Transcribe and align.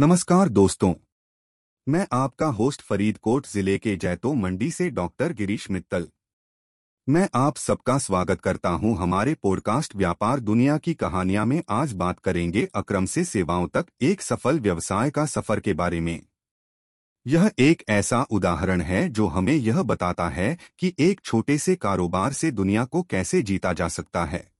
नमस्कार 0.00 0.48
दोस्तों। 0.48 0.94
मैं 1.88 2.06
आपका 2.12 2.46
होस्ट 2.46 2.82
फरीदकोट 2.82 3.46
ज़िले 3.46 3.78
के 3.78 3.96
जैतो 3.96 4.34
मंडी 4.34 4.70
से 4.70 4.90
डॉक्टर 4.90 5.32
गिरीश 5.32 5.70
मित्तल। 5.70 6.08
मैं 7.08 7.28
आप 7.34 7.56
सबका 7.56 7.98
स्वागत 7.98 8.40
करता 8.40 8.68
हूँ 8.68 8.96
हमारे 8.98 9.34
पॉडकास्ट 9.34 9.96
व्यापार 9.96 10.40
दुनिया 10.40 10.78
की 10.78 10.94
कहानियाँ 10.94 11.46
में। 11.46 11.62
आज 11.70 11.92
बात 11.92 12.18
करेंगे 12.18 12.68
अक्रम 12.74 13.06
से 13.06 13.24
सेवाओं 13.24 13.68
तक 13.68 13.86
एक 14.02 14.22
सफल 14.22 14.60
व्यवसाय 14.60 15.10
का 15.10 15.26
सफ़र 15.26 15.60
के 15.60 15.72
बारे 15.72 16.00
में। 16.00 16.20
यह 17.26 17.50
एक 17.58 17.84
ऐसा 17.88 18.26
उदाहरण 18.30 18.80
है 18.80 19.08
जो 19.08 19.26
हमें 19.26 19.54
यह 19.54 19.82
बताता 19.82 20.28
है 20.28 20.58
कि 20.78 20.94
एक 20.98 21.20
छोटे 21.24 21.58
से 21.58 21.76
कारोबार 21.76 22.32
से 22.32 22.50
दुनिया 22.50 22.84
को 22.84 23.02
कैसे 23.02 23.42
जीता 23.42 23.72
जा 23.72 23.88
सकता 23.88 24.24
है। 24.24 24.52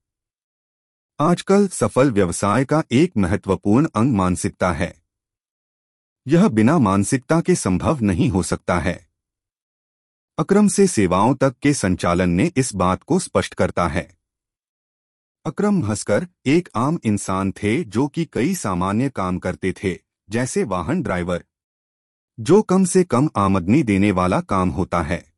आजकल 1.21 1.69
सफल 1.69 2.11
व्यवसाय 2.11 2.65
का 2.65 2.85
एक 2.93 3.13
महत्वपूर्ण 3.17 3.89
अंग 3.95 4.17
मानसिकता 4.17 4.73
है। 4.73 5.04
यह 6.29 6.49
बिना 6.49 6.79
मानसिकता 6.79 7.41
के 7.41 7.55
संभव 7.55 8.01
नहीं 8.01 8.29
हो 8.29 8.43
सकता 8.43 8.79
है। 8.79 9.09
अक्रम 10.39 10.69
से 10.69 10.87
सेवाओं 10.87 11.35
तक 11.35 11.55
के 11.63 11.75
संचालन 11.75 12.31
ने 12.31 12.53
इस 12.57 12.75
बात 12.75 13.03
को 13.03 13.19
स्पष्ट 13.19 13.55
करता 13.55 13.89
है। 13.89 14.17
अक्रम 15.47 15.85
हंसकर 15.85 16.27
एक 16.47 16.69
आम 16.77 16.99
इंसान 17.05 17.53
थे 17.53 17.85
जो 17.85 18.09
कि 18.09 18.25
कई 18.33 18.55
सामान्य 18.55 19.09
काम 19.09 19.39
करते 19.39 19.75
थे, 19.85 19.99
जैसे 20.31 20.65
वाहन 20.65 21.03
ड्राइवर। 21.03 21.45
जो 22.41 22.63
कम 22.63 22.85
से 22.85 23.05
कम 23.05 23.31
आमदनी 23.37 23.83
देने 23.83 24.13
वाला 24.13 24.41
काम 24.41 24.69
होता 24.69 25.03
है। 25.03 25.33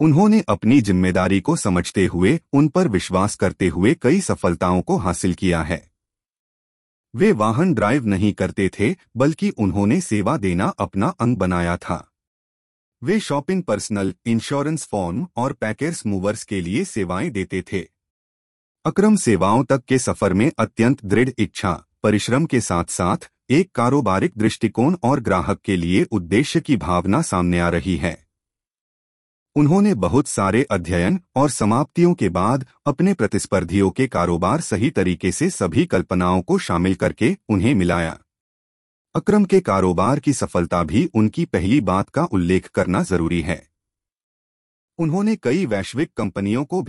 उन्होंने 0.00 0.44
अपनी 0.48 0.80
ज़िम्मेदारी 0.80 1.40
को 1.40 1.56
समझते 1.56 2.06
हुए, 2.06 2.40
उन 2.52 2.68
पर 2.68 2.88
विश्वास 2.88 3.34
करते 3.36 3.68
हुए 3.68 3.94
कई 3.94 4.20
सफलताओं 4.20 4.82
को 4.82 4.96
हासिल 4.96 5.34
किया 5.34 5.62
है। 5.62 5.93
वे 7.14 7.32
वाहन 7.32 7.74
ड्राइव 7.74 8.06
नहीं 8.06 8.32
करते 8.32 8.70
थे, 8.80 8.96
बल्कि 9.16 9.50
उन्होंने 9.50 10.00
सेवा 10.00 10.36
देना 10.36 10.66
अपना 10.66 11.08
अंग 11.08 11.36
बनाया 11.36 11.76
था। 11.76 12.10
वे 13.02 13.20
शॉपिंग 13.20 13.62
पर्सनल 13.62 14.14
इंश्योरेंस 14.26 14.86
फॉर्म 14.86 15.28
और 15.36 15.52
पैकेर्स 15.52 16.06
मूवर्स 16.06 16.44
के 16.44 16.60
लिए 16.60 16.84
सेवाएँ 16.84 17.30
देते 17.30 17.62
थे। 17.62 17.86
अक्रम 18.84 19.16
सेवाओं 19.16 19.64
तक 19.64 19.84
के 19.84 19.98
सफ़र 19.98 20.32
में 20.32 20.52
अत्यंत 20.58 21.04
दृढ़ 21.04 21.28
इच्छा, 21.38 21.84
परिश्रम 22.02 22.46
के 22.46 22.60
साथ 22.60 22.84
साथ 22.84 23.30
एक 23.50 23.70
कारोबारिक 23.74 24.32
दृष्टिकोण 24.36 24.96
और 25.02 25.20
ग्राहक 25.20 25.60
के 25.60 25.76
लिए 25.76 26.04
उद्देश्य 26.04 26.60
की 26.60 26.76
भावना 26.76 27.22
सामने 27.22 27.60
आ 27.60 27.68
रही 27.68 27.96
है। 27.96 28.23
उन्होंने 29.56 29.94
बहुत 29.94 30.28
सारे 30.28 30.62
अध्ययन 30.70 31.20
और 31.36 31.50
समाप्तियों 31.50 32.14
के 32.14 32.28
बाद 32.28 32.66
अपने 32.86 33.14
प्रतिस्पर्धियों 33.14 33.90
के 33.90 34.06
कारोबार 34.06 34.60
सही 34.60 34.90
तरीके 34.90 35.32
से 35.32 35.50
सभी 35.50 35.86
कल्पनाओं 35.86 36.42
को 36.42 36.58
शामिल 36.58 36.94
करके 36.94 37.36
उन्हें 37.48 37.74
मिलाया। 37.74 38.18
अक्रम 39.14 39.44
के 39.44 39.60
कारोबार 39.60 40.18
की 40.18 40.32
सफलता 40.32 40.82
भी 40.82 41.10
उनकी 41.14 41.44
पहली 41.44 41.80
बात 41.80 42.08
का 42.08 42.24
उल्लेख 42.24 42.68
करना 42.68 43.02
ज़रूरी 43.02 43.40
है। 43.40 43.68
उन्होंने 44.98 45.36
कई 45.36 45.66
वैश्विक 45.66 46.12
कंपनियों 46.16 46.64
को 46.64 46.82